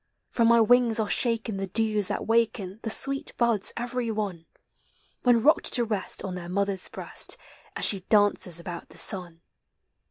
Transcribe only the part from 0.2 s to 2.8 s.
From my wings are shaken the dews that waken